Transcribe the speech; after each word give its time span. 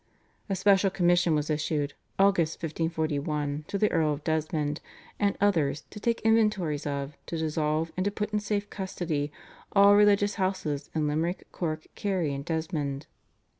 A 0.49 0.55
special 0.55 0.89
commission 0.89 1.35
was 1.35 1.51
issued 1.51 1.93
(Aug. 2.17 2.39
1541) 2.39 3.65
to 3.67 3.77
the 3.77 3.91
Earl 3.91 4.13
of 4.13 4.23
Desmond 4.23 4.81
and 5.19 5.37
others 5.39 5.83
"to 5.91 5.99
take 5.99 6.21
inventories 6.21 6.87
of, 6.87 7.15
to 7.27 7.37
dissolve, 7.37 7.91
and 7.95 8.03
to 8.05 8.09
put 8.09 8.33
in 8.33 8.39
safe 8.39 8.67
custody, 8.71 9.31
all 9.73 9.95
religious 9.95 10.37
houses 10.41 10.89
in 10.95 11.05
Limerick, 11.07 11.45
Cork, 11.51 11.85
Kerry, 11.93 12.33
and 12.33 12.43
Desmond." 12.43 13.05